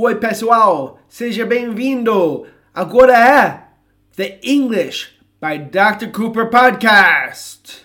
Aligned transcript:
Oi, 0.00 0.14
pessoal, 0.14 1.00
seja 1.08 1.44
bem-vindo. 1.44 2.46
Agora 2.72 3.14
é 3.18 3.64
The 4.14 4.38
English 4.44 5.08
by 5.40 5.58
Dr. 5.58 6.12
Cooper 6.12 6.48
Podcast. 6.48 7.84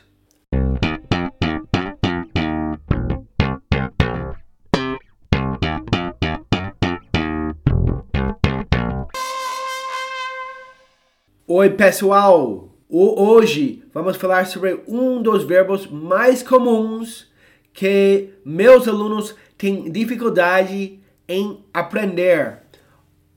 Oi, 11.48 11.70
pessoal! 11.72 12.70
Hoje 12.88 13.84
vamos 13.92 14.18
falar 14.18 14.46
sobre 14.46 14.84
um 14.88 15.20
dos 15.20 15.44
verbos 15.44 15.88
mais 15.88 16.44
comuns 16.44 17.28
que 17.74 18.36
meus 18.46 18.88
alunos 18.88 19.36
têm 19.58 19.92
dificuldade 19.92 21.02
em 21.28 21.64
aprender. 21.74 22.60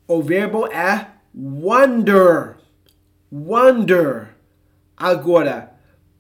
O 0.07 0.23
verbo 0.23 0.67
é 0.67 1.09
wonder. 1.35 2.57
Wonder. 3.31 4.29
Agora, 4.97 5.73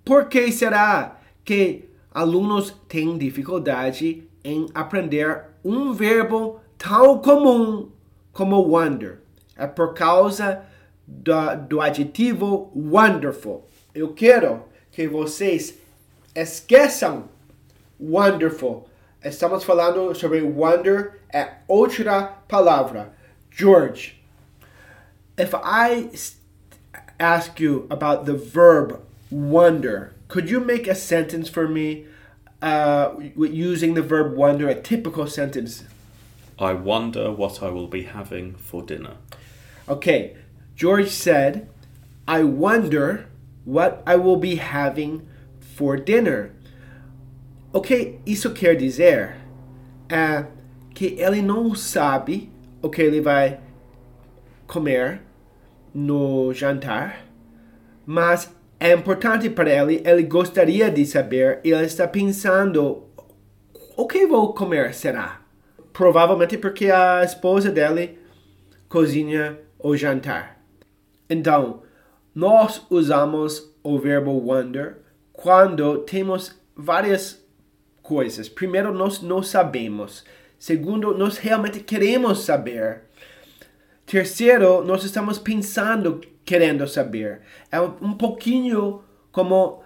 por 0.04 0.26
que 0.26 0.50
será 0.52 1.18
que 1.44 1.88
alunos 2.12 2.74
têm 2.88 3.16
dificuldade 3.16 4.28
em 4.44 4.66
aprender 4.74 5.44
um 5.64 5.92
verbo 5.92 6.60
tão 6.76 7.18
comum 7.18 7.90
como 8.32 8.60
wonder? 8.60 9.20
É 9.56 9.66
por 9.66 9.94
causa 9.94 10.62
do, 11.06 11.56
do 11.68 11.80
adjetivo 11.80 12.70
wonderful. 12.74 13.66
Eu 13.94 14.12
quero 14.12 14.62
que 14.92 15.08
vocês 15.08 15.78
esqueçam 16.34 17.24
wonderful. 17.98 18.88
Estamos 19.26 19.64
falando 19.64 20.14
sobre 20.14 20.40
wonder, 20.40 21.18
é 21.34 21.54
outra 21.66 22.36
palavra. 22.46 23.12
George, 23.50 24.22
if 25.36 25.52
I 25.52 26.10
ask 27.18 27.58
you 27.58 27.88
about 27.90 28.24
the 28.26 28.34
verb 28.34 29.00
wonder, 29.28 30.12
could 30.28 30.48
you 30.48 30.60
make 30.60 30.86
a 30.86 30.94
sentence 30.94 31.48
for 31.48 31.66
me 31.66 32.06
uh, 32.62 33.16
using 33.36 33.94
the 33.94 34.00
verb 34.00 34.36
wonder, 34.36 34.68
a 34.68 34.76
typical 34.76 35.26
sentence? 35.26 35.82
I 36.56 36.74
wonder 36.74 37.32
what 37.32 37.60
I 37.60 37.70
will 37.70 37.88
be 37.88 38.04
having 38.04 38.54
for 38.54 38.80
dinner. 38.80 39.16
Okay, 39.88 40.36
George 40.76 41.10
said, 41.10 41.68
I 42.28 42.44
wonder 42.44 43.26
what 43.64 44.04
I 44.06 44.14
will 44.14 44.36
be 44.36 44.54
having 44.54 45.26
for 45.58 45.96
dinner. 45.96 46.52
Ok, 47.72 48.20
isso 48.24 48.52
quer 48.52 48.74
dizer 48.76 49.36
é, 50.08 50.46
que 50.94 51.16
ele 51.18 51.42
não 51.42 51.74
sabe 51.74 52.50
o 52.80 52.88
que 52.88 53.02
ele 53.02 53.20
vai 53.20 53.60
comer 54.66 55.20
no 55.94 56.52
jantar, 56.52 57.26
mas 58.04 58.54
é 58.78 58.92
importante 58.92 59.48
para 59.50 59.70
ele, 59.70 60.02
ele 60.04 60.22
gostaria 60.22 60.90
de 60.90 61.04
saber, 61.06 61.60
ele 61.64 61.84
está 61.84 62.06
pensando, 62.06 63.04
o 63.96 64.06
que 64.06 64.26
vou 64.26 64.52
comer 64.52 64.94
será? 64.94 65.40
Provavelmente 65.92 66.58
porque 66.58 66.90
a 66.90 67.24
esposa 67.24 67.70
dele 67.70 68.18
cozinha 68.88 69.58
o 69.78 69.96
jantar. 69.96 70.60
Então, 71.28 71.82
nós 72.34 72.86
usamos 72.90 73.74
o 73.82 73.98
verbo 73.98 74.30
wonder 74.32 74.98
quando 75.32 75.98
temos 75.98 76.54
várias 76.76 77.45
coisas. 78.06 78.48
Primeiro, 78.48 78.92
nós 78.92 79.20
não 79.20 79.42
sabemos. 79.42 80.24
Segundo, 80.58 81.12
nós 81.18 81.36
realmente 81.38 81.80
queremos 81.80 82.44
saber. 82.44 83.02
Terceiro, 84.06 84.84
nós 84.84 85.02
estamos 85.02 85.38
pensando, 85.38 86.20
querendo 86.44 86.86
saber. 86.86 87.40
É 87.70 87.80
um, 87.80 88.14
pouquinho 88.14 89.02
como 89.32 89.82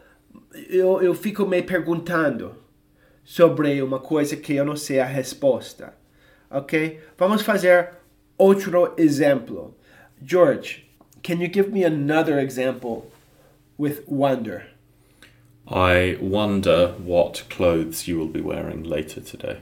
eu, 0.68 1.00
eu 1.02 1.14
fico 1.14 1.46
me 1.46 1.62
perguntando 1.62 2.54
sobre 3.24 3.80
uma 3.82 3.98
coisa 3.98 4.36
que 4.36 4.54
eu 4.54 4.64
não 4.64 4.76
sei 4.76 5.00
a 5.00 5.06
resposta. 5.06 5.94
Ok? 6.50 7.00
Vamos 7.16 7.42
fazer 7.42 7.90
outro 8.36 8.94
exemplo. 8.98 9.74
George, 10.22 10.86
can 11.22 11.40
you 11.40 11.50
give 11.50 11.70
me 11.70 11.84
another 11.84 12.38
example 12.38 13.10
with 13.78 14.02
wonder? 14.06 14.79
I 15.68 16.16
wonder 16.20 16.94
what 16.98 17.44
clothes 17.48 18.08
you 18.08 18.18
will 18.18 18.28
be 18.28 18.40
wearing 18.40 18.82
later 18.82 19.20
today. 19.20 19.58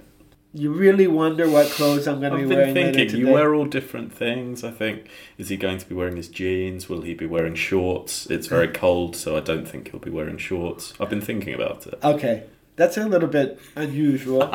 You 0.54 0.72
really 0.72 1.06
wonder 1.06 1.48
what 1.48 1.66
clothes 1.70 2.09
I'm 2.09 2.20
going 2.20 2.32
to 2.32 2.38
be 2.38 2.42
I've 2.44 2.48
wearing 2.48 2.75
been 2.75 2.86
later 2.86 2.98
thinking, 2.98 3.09
today? 3.16 3.28
you 3.28 3.32
wear 3.34 3.54
all 3.54 3.66
different 3.66 4.14
things. 4.14 4.64
I 4.64 4.70
think, 4.70 5.08
is 5.37 5.50
he 5.50 5.58
going 5.58 5.76
to 5.78 5.87
be 5.87 5.94
wearing 5.94 6.16
his 6.16 6.28
jeans? 6.28 6.88
Will 6.88 7.03
he 7.03 7.12
be 7.12 7.26
wearing 7.26 7.54
shorts? 7.54 8.26
It's 8.31 8.47
very 8.47 8.69
cold, 8.84 9.14
so 9.14 9.37
I 9.37 9.41
don't 9.41 9.69
think 9.69 9.91
he'll 9.91 10.00
be 10.00 10.10
wearing 10.10 10.38
shorts. 10.38 10.94
I've 10.98 11.10
been 11.10 11.20
thinking 11.20 11.53
about 11.53 11.87
it. 11.87 11.98
Okay, 12.03 12.44
that's 12.76 12.97
a 12.97 13.06
little 13.06 13.28
bit 13.28 13.60
unusual. 13.76 14.50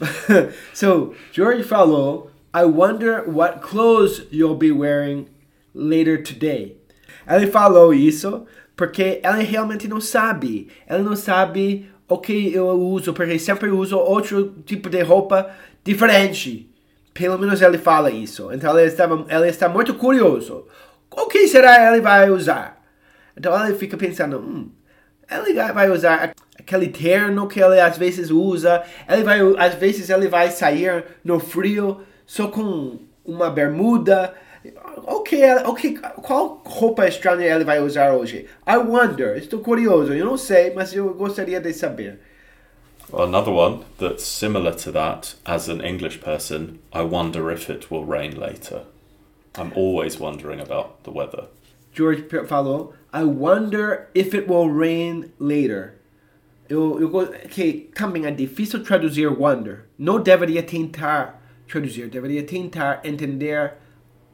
so, 0.74 1.14
George 1.32 1.64
falou, 1.64 2.30
I 2.52 2.64
wonder 2.64 3.22
what 3.22 3.62
clothes 3.62 4.22
you'll 4.32 4.56
be 4.56 4.72
wearing 4.72 5.30
later 5.74 6.20
today. 6.20 6.72
Ele 7.28 7.46
falou 7.46 7.92
isso 7.94 8.46
porque 8.76 9.20
ela 9.22 9.36
realmente 9.36 9.88
não 9.88 10.00
sabe. 10.00 10.68
Ela 10.86 11.02
não 11.02 11.16
sabe 11.16 11.90
o 12.06 12.18
que 12.18 12.52
eu 12.54 12.68
uso, 12.68 13.12
porque 13.14 13.38
sempre 13.38 13.70
uso 13.70 13.98
outro 13.98 14.54
tipo 14.64 14.90
de 14.90 15.02
roupa 15.02 15.50
diferente. 15.82 16.70
Pelo 17.14 17.38
menos 17.38 17.62
ele 17.62 17.78
fala 17.78 18.10
isso. 18.10 18.52
Então 18.52 18.78
ele, 18.78 18.88
estava, 18.88 19.24
ele 19.28 19.48
está 19.48 19.68
muito 19.68 19.94
curioso. 19.94 20.66
O 21.10 21.26
que 21.26 21.48
será 21.48 21.90
ele 21.90 22.02
vai 22.02 22.30
usar? 22.30 22.82
Então 23.34 23.64
ele 23.64 23.76
fica 23.76 23.96
pensando, 23.96 24.38
hum, 24.38 24.70
ele 25.30 25.54
vai 25.72 25.90
usar 25.90 26.34
aquele 26.58 26.88
terno 26.88 27.48
que 27.48 27.60
ele 27.60 27.80
às 27.80 27.96
vezes 27.96 28.30
usa. 28.30 28.82
Ele 29.08 29.24
vai, 29.24 29.40
às 29.58 29.74
vezes 29.74 30.10
ele 30.10 30.28
vai 30.28 30.50
sair 30.50 31.04
no 31.24 31.40
frio 31.40 32.02
só 32.26 32.48
com 32.48 32.98
uma 33.24 33.50
bermuda. 33.50 34.34
O 35.06 35.20
que, 35.20 35.44
o 35.44 35.74
que, 35.74 35.98
qual 35.98 36.62
roupa 36.64 37.06
estranha 37.06 37.46
ele 37.46 37.64
vai 37.64 37.80
usar 37.80 38.12
hoje? 38.12 38.46
I 38.66 38.76
wonder. 38.76 39.36
Estou 39.36 39.60
curioso. 39.60 40.12
Eu 40.12 40.26
não 40.26 40.36
sei, 40.36 40.72
mas 40.74 40.94
eu 40.94 41.14
gostaria 41.14 41.60
de 41.60 41.72
saber. 41.72 42.18
Well, 43.12 43.24
another 43.24 43.52
one 43.52 43.84
that's 43.98 44.24
similar 44.24 44.74
to 44.74 44.90
that, 44.92 45.36
as 45.44 45.68
an 45.68 45.80
English 45.80 46.20
person, 46.20 46.80
I 46.92 47.02
wonder 47.02 47.52
if 47.52 47.70
it 47.70 47.88
will 47.88 48.04
rain 48.04 48.36
later. 48.36 48.82
I'm 49.56 49.72
always 49.76 50.18
wondering 50.18 50.60
about 50.60 51.04
the 51.04 51.12
weather. 51.12 51.44
George 51.92 52.24
falou, 52.46 52.94
I 53.12 53.24
wonder 53.24 54.08
if 54.12 54.34
it 54.34 54.48
will 54.48 54.68
rain 54.68 55.32
later. 55.38 55.94
Eu, 56.68 57.00
eu 57.00 57.28
que 57.48 57.88
também 57.94 58.26
é 58.26 58.30
difícil 58.32 58.82
traduzir 58.82 59.28
wonder. 59.28 59.84
Não 59.96 60.20
deveria 60.20 60.62
tentar 60.62 61.40
traduzir, 61.68 62.08
deveria 62.08 62.42
tentar 62.42 63.00
entender 63.04 63.74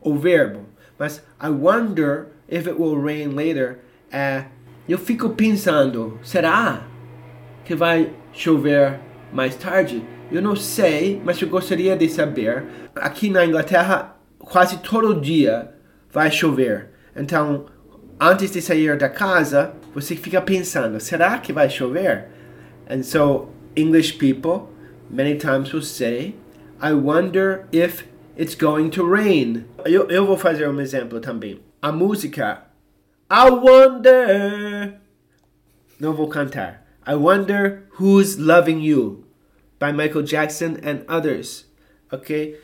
o 0.03 0.17
verbo. 0.17 0.61
Mas 0.99 1.23
I 1.41 1.49
wonder 1.49 2.29
if 2.49 2.67
it 2.67 2.79
will 2.79 3.01
rain 3.01 3.35
later. 3.35 3.79
É, 4.11 4.45
eu 4.89 4.99
fico 4.99 5.31
pensando, 5.31 6.19
será 6.23 6.87
que 7.65 7.75
vai 7.75 8.13
chover 8.33 9.01
mais 9.33 9.55
tarde? 9.57 10.05
Eu 10.31 10.43
não 10.43 10.57
sei, 10.57 11.21
mas 11.25 11.41
eu 11.41 11.49
gostaria 11.49 11.97
de 11.97 12.09
saber. 12.09 12.65
Aqui 12.95 13.31
na 13.31 13.45
Inglaterra, 13.45 14.17
quase 14.39 14.79
todo 14.79 15.21
dia 15.21 15.73
vai 16.11 16.31
chover. 16.31 16.91
Então, 17.15 17.67
antes 18.21 18.51
de 18.51 18.61
sair 18.61 18.97
da 18.97 19.09
casa, 19.09 19.75
você 19.95 20.17
fica 20.17 20.41
pensando, 20.41 20.99
será 21.01 21.39
que 21.39 21.53
vai 21.53 21.69
chover? 21.69 22.29
And 22.91 23.03
so, 23.03 23.49
English 23.77 24.19
people 24.19 24.73
many 25.13 25.37
times 25.37 25.73
will 25.73 25.83
say, 25.83 26.35
I 26.81 26.95
wonder 26.95 27.69
if 27.71 28.05
it's 28.37 28.55
going 28.55 28.91
to 28.91 29.05
rain. 29.05 29.65
Eu, 29.85 30.09
eu 30.09 30.27
vou 30.27 30.37
fazer 30.37 30.69
um 30.69 30.81
exemplo 30.81 31.21
também. 31.21 31.61
A 31.81 31.91
música 31.91 32.65
I 33.31 33.51
wonder 33.51 35.01
não 35.99 36.13
vou 36.13 36.29
cantar. 36.29 36.83
I 37.07 37.15
Wonder 37.15 37.85
Who's 37.99 38.37
Loving 38.37 38.81
You 38.81 39.25
by 39.79 39.93
Michael 39.93 40.23
Jackson 40.23 40.77
and 40.83 41.05
others. 41.09 41.67
Okay? 42.13 42.57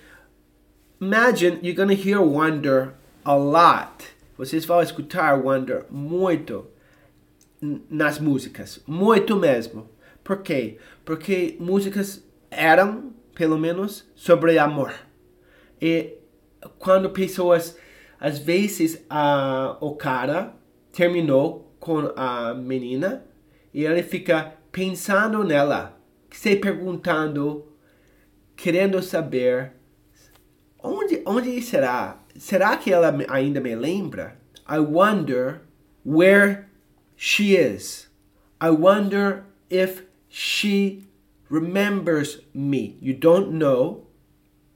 Imagine 1.01 1.59
you're 1.63 1.75
gonna 1.75 1.95
hear 1.95 2.21
Wonder 2.21 2.95
a 3.25 3.37
lot. 3.37 4.05
Vocês 4.37 4.65
vão 4.65 4.83
escutar 4.83 5.41
Wonder 5.41 5.85
muito 5.91 6.67
nas 7.89 8.19
músicas. 8.19 8.81
Muito 8.87 9.37
mesmo. 9.37 9.89
Por 10.23 10.43
quê? 10.43 10.79
Porque 11.05 11.57
músicas 11.61 12.23
eram, 12.51 13.13
pelo 13.35 13.59
menos, 13.59 14.05
sobre 14.15 14.59
amor. 14.59 14.93
E 15.81 16.19
quando 16.79 17.11
pessoas, 17.11 17.77
às 18.19 18.39
vezes, 18.39 19.05
a, 19.09 19.77
o 19.81 19.95
cara 19.95 20.55
terminou 20.93 21.75
com 21.79 22.13
a 22.17 22.55
menina 22.55 23.25
e 23.73 23.85
ele 23.85 24.03
fica 24.03 24.55
pensando 24.73 25.45
nela, 25.45 25.99
se 26.31 26.57
perguntando, 26.57 27.67
querendo 28.57 29.03
saber 29.03 29.79
Onde, 30.81 31.23
onde 31.27 31.61
será? 31.61 32.21
Será 32.37 32.77
que 32.77 32.93
ela 32.93 33.15
ainda 33.29 33.61
me 33.61 33.75
lembra? 33.75 34.37
I 34.69 34.79
wonder 34.79 35.63
where 36.05 36.67
she 37.17 37.57
is. 37.57 38.09
I 38.61 38.71
wonder 38.71 39.45
if 39.69 40.05
she 40.29 41.09
remembers 41.51 42.41
me. 42.55 42.97
You 43.01 43.15
don't 43.15 43.53
know, 43.53 44.07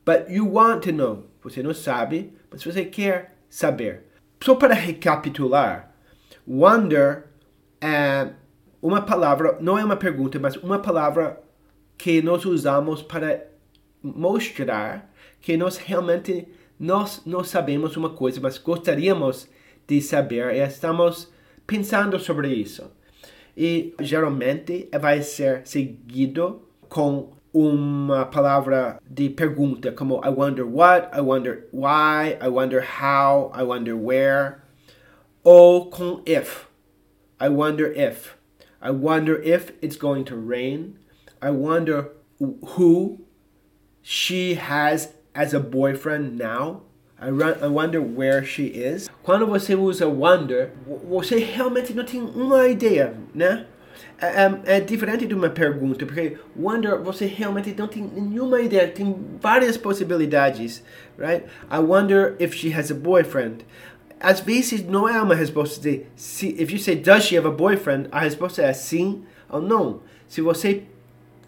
but 0.05 0.29
you 0.29 0.47
want 0.47 0.83
to 0.85 0.93
know. 0.93 1.27
Você 1.43 1.63
não 1.63 1.75
sabe, 1.75 2.33
mas 2.51 2.65
você 2.65 2.85
quer 2.85 3.37
saber. 3.49 4.05
Só 4.43 4.55
para 4.55 4.75
recapitular, 4.75 5.95
wonder 6.47 7.25
é 7.81 8.31
uma 8.81 9.03
palavra, 9.03 9.59
não 9.61 9.79
é 9.79 9.85
uma 9.85 9.97
pergunta, 9.97 10.39
mas 10.39 10.57
uma 10.57 10.79
palavra 10.79 11.41
que 11.97 12.21
nós 12.23 12.45
usamos 12.45 13.03
para 13.03 13.47
mostrar 14.03 15.13
que 15.41 15.57
nós 15.57 15.77
realmente 15.77 16.49
nós 16.79 17.23
não 17.25 17.45
sabemos 17.45 17.97
uma 17.97 18.11
coisa, 18.11 18.41
mas 18.41 18.59
gostaríamos 18.59 19.49
de 19.87 20.01
saber 20.01 20.55
e 20.55 20.59
estamos 20.59 21.33
pensando 21.67 22.19
sobre 22.19 22.49
isso. 22.53 22.91
E 23.57 23.95
geralmente 24.01 24.89
vai 25.01 25.23
ser 25.23 25.67
seguido 25.67 26.63
com 26.89 27.31
uma 27.53 28.27
palavra 28.27 28.99
de 29.09 29.29
pergunta, 29.29 29.93
como 29.93 30.21
I 30.25 30.31
wonder 30.31 30.65
what, 30.65 31.11
I 31.13 31.21
wonder 31.21 31.67
why, 31.73 32.37
I 32.41 32.49
wonder 32.49 32.81
how, 32.81 33.51
I 33.55 33.63
wonder 33.63 33.97
where, 33.97 34.63
ou 35.45 35.91
com 35.91 36.23
if. 36.25 36.67
I 37.39 37.49
wonder 37.49 37.93
if. 37.93 38.37
I 38.81 38.91
wonder 38.91 39.41
if 39.43 39.73
it's 39.83 39.97
going 39.97 40.25
to 40.25 40.37
rain. 40.37 40.99
I 41.41 41.51
wonder 41.51 42.09
who 42.39 43.21
she 44.01 44.55
has 44.55 45.15
as 45.35 45.55
a 45.55 45.61
boyfriend 45.61 46.39
now. 46.39 46.83
I, 47.21 47.31
run, 47.31 47.55
I 47.63 47.69
wonder 47.69 48.01
where 48.01 48.45
she 48.45 48.67
is. 48.67 49.09
Quando 49.23 49.47
você 49.47 49.77
usa 49.77 50.09
wonder, 50.09 50.73
você 51.09 51.39
realmente 51.39 51.95
não 51.95 52.05
tem 52.05 52.21
uma 52.21 52.67
ideia, 52.67 53.15
né? 53.33 53.67
É, 54.21 54.27
é, 54.27 54.77
é 54.77 54.81
diferente 54.81 55.27
de 55.27 55.35
uma 55.35 55.51
pergunta, 55.51 56.07
porque 56.07 56.37
wonder 56.57 56.99
você 56.99 57.27
realmente 57.27 57.75
não 57.77 57.89
tem 57.89 58.03
nenhuma 58.03 58.61
ideia, 58.61 58.87
tem 58.87 59.17
várias 59.41 59.77
possibilidades, 59.77 60.83
right? 61.19 61.45
I 61.71 61.79
wonder 61.79 62.37
if 62.39 62.55
she 62.55 62.73
has 62.73 62.91
a 62.91 62.95
boyfriend. 62.95 63.65
Às 64.21 64.39
vezes 64.39 64.85
não 64.85 65.09
é 65.09 65.21
uma 65.21 65.35
resposta 65.35 65.81
de 65.81 66.05
se, 66.15 66.51
if 66.51 66.71
you 66.71 66.79
say 66.79 66.95
does 66.95 67.25
she 67.25 67.37
have 67.37 67.49
a 67.49 67.51
boyfriend, 67.51 68.09
a 68.13 68.21
resposta 68.21 68.63
é 68.63 68.73
sim 68.73 69.23
ou 69.51 69.61
não. 69.61 70.01
Se 70.29 70.41
você 70.41 70.85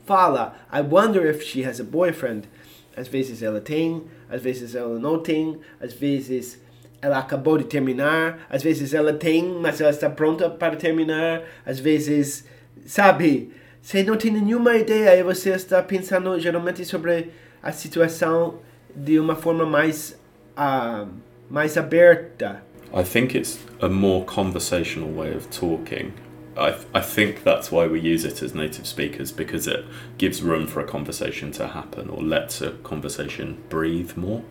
fala 0.04 0.56
I 0.72 0.80
wonder 0.80 1.24
if 1.30 1.44
she 1.44 1.64
has 1.64 1.80
a 1.80 1.84
boyfriend, 1.84 2.48
às 2.96 3.06
vezes 3.06 3.42
ela 3.42 3.60
tem, 3.60 4.02
às 4.28 4.42
vezes 4.42 4.74
ela 4.74 4.98
não 4.98 5.20
tem, 5.20 5.58
às 5.80 5.92
vezes 5.92 6.60
ela 7.04 7.18
acabou 7.18 7.58
de 7.58 7.64
terminar, 7.64 8.46
às 8.48 8.62
vezes 8.62 8.94
ela 8.94 9.12
tem, 9.12 9.44
mas 9.60 9.78
ela 9.78 9.90
está 9.90 10.08
pronta 10.08 10.48
para 10.48 10.74
terminar, 10.74 11.42
às 11.66 11.78
vezes, 11.78 12.46
sabe, 12.86 13.52
você 13.82 14.02
não 14.02 14.16
tem 14.16 14.30
nenhuma 14.30 14.74
ideia 14.74 15.14
e 15.14 15.22
você 15.22 15.50
está 15.50 15.82
pensando 15.82 16.40
geralmente 16.40 16.82
sobre 16.86 17.30
a 17.62 17.70
situação 17.72 18.60
de 18.96 19.18
uma 19.18 19.36
forma 19.36 19.66
mais, 19.66 20.18
uh, 20.56 21.06
mais 21.50 21.76
aberta. 21.76 22.62
I 22.94 23.02
think 23.04 23.36
it's 23.36 23.58
a 23.82 23.88
more 23.90 24.24
conversational 24.24 25.10
way 25.10 25.36
of 25.36 25.46
talking. 25.48 26.10
I, 26.56 26.74
I 26.94 27.02
think 27.02 27.44
that's 27.44 27.70
why 27.70 27.86
we 27.86 28.00
use 28.00 28.26
it 28.26 28.42
as 28.42 28.54
native 28.54 28.86
speakers 28.86 29.30
because 29.30 29.68
it 29.68 29.84
gives 30.16 30.42
room 30.42 30.66
for 30.66 30.80
a 30.80 30.86
conversation 30.86 31.50
to 31.52 31.66
happen 31.66 32.08
or 32.08 32.22
lets 32.22 32.62
a 32.62 32.70
conversation 32.82 33.58
breathe 33.68 34.16
more. 34.16 34.42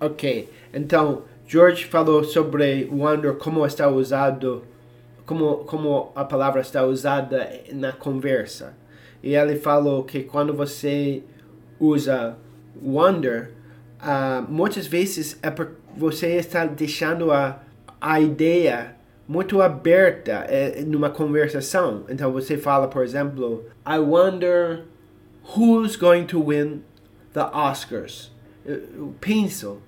Ok, 0.00 0.48
então 0.74 1.24
George 1.46 1.86
falou 1.86 2.24
sobre 2.24 2.88
wonder 2.90 3.34
como 3.34 3.64
está 3.64 3.88
usado, 3.88 4.64
como, 5.24 5.58
como 5.58 6.10
a 6.14 6.24
palavra 6.24 6.60
está 6.60 6.84
usada 6.84 7.48
na 7.72 7.92
conversa. 7.92 8.74
E 9.22 9.34
ele 9.34 9.56
falou 9.56 10.02
que 10.04 10.24
quando 10.24 10.52
você 10.52 11.22
usa 11.78 12.36
wonder, 12.82 13.52
uh, 14.00 14.42
muitas 14.50 14.86
vezes 14.86 15.38
é 15.42 15.50
porque 15.50 15.74
você 15.96 16.36
está 16.36 16.64
deixando 16.66 17.30
a, 17.32 17.62
a 18.00 18.20
ideia 18.20 18.96
muito 19.28 19.60
aberta 19.62 20.44
é, 20.48 20.82
numa 20.84 21.10
conversação. 21.10 22.04
Então 22.08 22.32
você 22.32 22.56
fala, 22.56 22.88
por 22.88 23.02
exemplo, 23.02 23.64
I 23.86 23.98
wonder 23.98 24.84
who's 25.56 25.96
going 25.96 26.26
to 26.26 26.42
win 26.42 26.82
the 27.32 27.44
Oscars. 27.52 28.32
Eu, 28.64 28.82
eu 28.96 29.14
penso, 29.20 29.80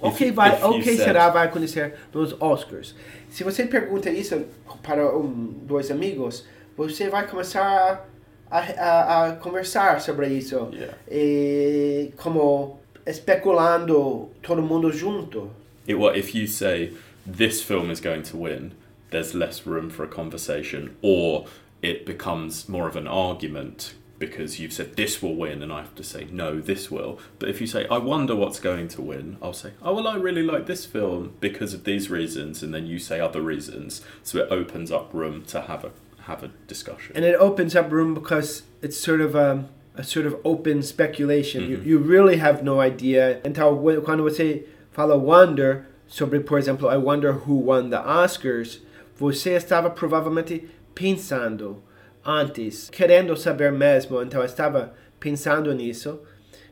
o 0.00 0.10
que 0.12 0.30
vai, 0.30 0.62
o 0.62 0.80
que 0.80 0.96
será 0.96 1.28
vai 1.30 1.46
acontecer 1.46 1.94
nos 2.12 2.34
Oscars? 2.40 2.94
Se 3.30 3.44
você 3.44 3.64
pergunta 3.66 4.10
isso 4.10 4.44
para 4.82 5.16
um, 5.16 5.54
dois 5.62 5.90
amigos, 5.90 6.44
você 6.76 7.08
vai 7.08 7.26
começar 7.26 8.08
a, 8.50 8.58
a, 8.58 9.26
a 9.26 9.32
conversar 9.36 10.00
sobre 10.00 10.28
isso, 10.28 10.68
Yeah. 10.72 10.96
e 11.10 12.12
como 12.16 12.78
especulando 13.06 14.28
todo 14.42 14.62
mundo 14.62 14.92
junto. 14.92 15.50
It, 15.88 15.94
what 15.96 16.18
if 16.18 16.34
you 16.34 16.46
say 16.46 16.92
this 17.26 17.62
film 17.62 17.90
is 17.90 18.00
going 18.00 18.22
to 18.22 18.36
win? 18.36 18.72
There's 19.10 19.34
less 19.34 19.66
room 19.66 19.88
for 19.90 20.04
a 20.04 20.08
conversation, 20.08 20.90
or 21.02 21.46
it 21.82 22.04
becomes 22.04 22.68
more 22.68 22.88
of 22.88 22.96
an 22.96 23.06
argument 23.06 23.94
because 24.18 24.58
you've 24.58 24.72
said 24.72 24.96
this 24.96 25.20
will 25.22 25.34
win, 25.36 25.62
and 25.62 25.72
I 25.72 25.78
have 25.80 25.94
to 25.96 26.02
say 26.02 26.26
no, 26.30 26.60
this 26.60 26.90
will. 26.90 27.18
But 27.38 27.48
if 27.48 27.60
you 27.60 27.66
say 27.66 27.86
I 27.88 27.98
wonder 27.98 28.34
what's 28.34 28.60
going 28.60 28.88
to 28.88 29.02
win, 29.02 29.36
I'll 29.42 29.52
say 29.52 29.72
oh 29.82 29.94
well, 29.94 30.06
I 30.08 30.16
really 30.16 30.42
like 30.42 30.66
this 30.66 30.86
film 30.86 31.34
because 31.40 31.74
of 31.74 31.84
these 31.84 32.10
reasons, 32.10 32.62
and 32.62 32.72
then 32.72 32.86
you 32.86 32.98
say 32.98 33.20
other 33.20 33.40
reasons, 33.42 34.00
so 34.22 34.38
it 34.38 34.48
opens 34.50 34.90
up 34.90 35.12
room 35.12 35.44
to 35.48 35.60
have 35.62 35.84
a 35.84 35.90
have 36.22 36.42
a 36.42 36.48
discussion. 36.66 37.14
and 37.14 37.24
it 37.24 37.36
opens 37.38 37.76
up 37.76 37.90
room 37.92 38.12
because 38.14 38.62
it's 38.82 38.96
sort 38.98 39.20
of 39.20 39.34
a, 39.36 39.64
a 39.94 40.02
sort 40.02 40.26
of 40.26 40.36
open 40.44 40.82
speculation. 40.82 41.70
You, 41.70 41.76
Mhm. 41.78 41.86
you 41.86 41.98
really 41.98 42.38
have 42.38 42.62
no 42.64 42.80
idea. 42.80 43.40
Então, 43.44 43.76
wh- 43.76 44.02
would 44.20 44.34
say 44.34 44.64
fala 44.92 45.16
wonder 45.16 45.86
sobre, 46.08 46.40
por 46.40 46.58
exemplo, 46.58 46.88
I 46.88 46.96
wonder 46.96 47.32
who 47.46 47.54
won 47.54 47.90
the 47.90 47.98
Oscars, 47.98 48.78
você 49.18 49.52
estava 49.56 49.88
provavelmente 49.90 50.64
pensando 50.94 51.82
antes, 52.26 52.90
querendo 52.90 53.36
saber 53.36 53.70
mesmo. 53.70 54.20
Então, 54.20 54.44
estava 54.44 54.92
pensando 55.20 55.72
nisso 55.72 56.20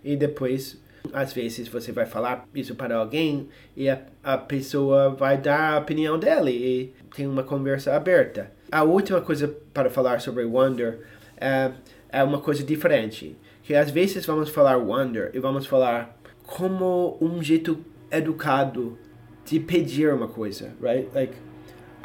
e 0.03 0.17
depois 0.17 0.83
às 1.13 1.33
vezes 1.33 1.69
você 1.69 1.93
vai 1.93 2.07
falar 2.07 2.49
isso 2.55 2.75
para 2.75 2.97
alguém 2.97 3.49
e 3.77 3.89
a, 3.89 4.01
a 4.23 4.39
pessoa 4.39 5.11
vai 5.11 5.37
dar 5.37 5.75
a 5.75 5.79
opinião 5.79 6.19
dele 6.19 6.51
e 6.51 6.95
tem 7.15 7.27
uma 7.27 7.43
conversa 7.43 7.95
aberta. 7.95 8.51
A 8.73 8.83
última 8.83 9.21
coisa 9.21 9.55
para 9.73 9.91
falar 9.91 10.21
sobre 10.21 10.45
wonder 10.45 11.01
é, 11.37 11.71
é 12.09 12.25
uma 12.25 12.41
coisa 12.41 12.65
diferente. 12.65 13.37
Que 13.63 13.75
às 13.75 13.91
vezes 13.91 14.27
vamos 14.27 14.51
falar 14.51 14.77
wonder 14.77 15.31
e 15.35 15.39
vamos 15.39 15.67
falar 15.67 16.19
como 16.43 17.17
um 17.21 17.43
jeito 17.43 17.79
educado 18.11 18.99
de 19.45 19.61
pedir 19.61 20.13
uma 20.13 20.29
coisa, 20.29 20.75
right? 20.81 21.09
Like, 21.15 21.35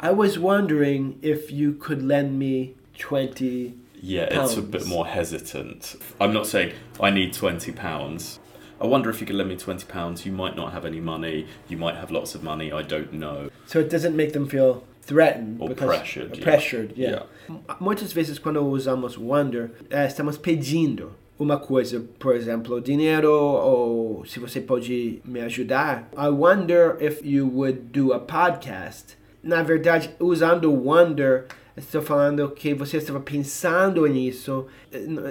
I 0.02 0.10
was 0.10 0.38
wondering 0.38 1.18
if 1.22 1.52
you 1.52 1.74
could 1.74 2.02
lend 2.02 2.32
me 2.32 2.76
20 3.04 3.74
Yeah, 4.02 4.28
it's 4.30 4.56
a 4.56 4.62
bit 4.62 4.86
more 4.86 5.06
hesitant. 5.06 5.96
I'm 6.20 6.32
not 6.32 6.46
saying 6.46 6.72
I 7.00 7.10
need 7.10 7.32
twenty 7.34 7.72
pounds. 7.72 8.38
I 8.80 8.86
wonder 8.86 9.10
if 9.10 9.20
you 9.20 9.26
could 9.26 9.36
lend 9.36 9.50
me 9.50 9.56
twenty 9.56 9.84
pounds. 9.86 10.24
You 10.24 10.32
might 10.32 10.56
not 10.56 10.72
have 10.72 10.86
any 10.86 11.00
money. 11.00 11.46
You 11.68 11.76
might 11.76 11.96
have 11.96 12.10
lots 12.10 12.34
of 12.34 12.42
money. 12.42 12.72
I 12.72 12.82
don't 12.82 13.12
know. 13.12 13.50
So 13.66 13.78
it 13.80 13.90
doesn't 13.90 14.16
make 14.16 14.32
them 14.32 14.46
feel 14.48 14.84
threatened. 15.02 15.60
Or 15.60 15.68
because- 15.68 15.86
pressured, 15.98 16.36
yeah. 16.36 16.44
Pressured, 16.44 16.92
yeah. 16.96 17.22
M- 17.48 17.60
Muitas 17.78 18.12
vezes 18.14 18.38
quando 18.38 18.62
usamos 18.64 19.18
wonder, 19.18 19.70
eh, 19.90 20.06
estamos 20.06 20.38
pedindo 20.38 21.12
uma 21.38 21.58
coisa, 21.58 22.00
por 22.18 22.34
exemplo, 22.34 22.80
dinheiro 22.80 23.30
ou 23.32 24.24
se 24.24 24.38
você 24.40 24.60
pode 24.60 25.20
me 25.24 25.40
ajudar. 25.40 26.08
I 26.16 26.28
wonder 26.30 26.96
if 27.00 27.22
you 27.24 27.46
would 27.46 27.92
do 27.92 28.12
a 28.14 28.18
podcast. 28.20 29.16
Na 29.42 29.62
verdade, 29.62 30.10
usando 30.18 30.70
wonder, 30.70 31.46
estou 31.80 32.02
falando 32.02 32.50
que 32.50 32.74
você 32.74 32.98
estava 32.98 33.20
pensando 33.20 34.06
nisso, 34.06 34.66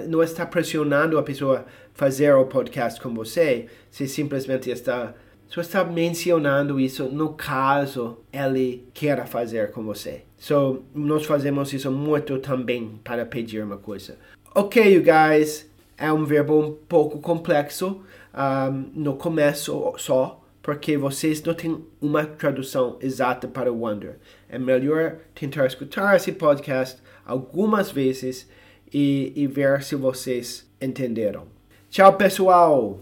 não 0.08 0.22
está 0.22 0.44
pressionando 0.44 1.18
a 1.18 1.22
pessoa 1.22 1.64
fazer 1.94 2.32
o 2.34 2.44
podcast 2.46 3.00
com 3.00 3.12
você, 3.14 3.66
você 3.90 4.06
simplesmente 4.06 4.70
está 4.70 5.14
só 5.46 5.60
está 5.60 5.82
mencionando 5.82 6.78
isso 6.78 7.06
no 7.06 7.30
caso 7.30 8.18
ele 8.32 8.86
queira 8.94 9.26
fazer 9.26 9.72
com 9.72 9.82
você. 9.82 10.22
So, 10.38 10.84
nós 10.94 11.26
fazemos 11.26 11.72
isso 11.72 11.90
muito 11.90 12.38
também 12.38 13.00
para 13.02 13.26
pedir 13.26 13.62
uma 13.64 13.76
coisa. 13.76 14.16
Ok, 14.54 14.94
you 14.94 15.02
guys, 15.02 15.68
é 15.98 16.12
um 16.12 16.24
verbo 16.24 16.60
um 16.60 16.72
pouco 16.72 17.18
complexo. 17.18 18.00
Um, 18.32 18.90
no 18.94 19.16
começo 19.16 19.92
só, 19.98 20.39
porque 20.62 20.96
vocês 20.96 21.42
não 21.42 21.52
têm 21.54 21.84
uma 22.00 22.24
tradução 22.24 22.96
exata 23.00 23.48
para 23.48 23.72
o 23.72 23.80
Wonder. 23.80 24.18
É 24.48 24.56
melhor 24.58 25.16
tentar 25.34 25.66
escutar 25.66 26.14
esse 26.16 26.30
podcast 26.32 27.02
algumas 27.24 27.90
vezes 27.90 28.48
e, 28.92 29.32
e 29.34 29.46
ver 29.46 29.82
se 29.82 29.94
vocês 29.94 30.70
entenderam. 30.80 31.46
Tchau, 31.88 32.16
pessoal! 32.16 33.00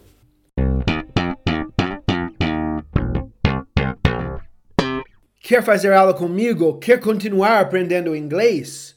Quer 5.41 5.63
fazer 5.63 5.95
aula 5.95 6.13
comigo? 6.13 6.77
Quer 6.79 7.01
continuar 7.01 7.61
aprendendo 7.61 8.15
inglês? 8.15 8.95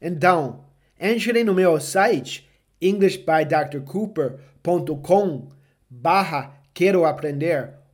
Então, 0.00 0.64
entre 0.98 1.42
no 1.42 1.52
meu 1.52 1.80
site 1.80 2.48
englishbydrcooper.com 2.80 5.48
barra 5.90 6.54
quero 6.72 7.04
aprender 7.04 7.79